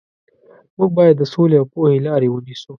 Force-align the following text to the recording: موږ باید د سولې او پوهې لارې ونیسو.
موږ 0.77 0.89
باید 0.97 1.15
د 1.17 1.23
سولې 1.33 1.55
او 1.59 1.65
پوهې 1.73 1.97
لارې 2.07 2.27
ونیسو. 2.31 2.69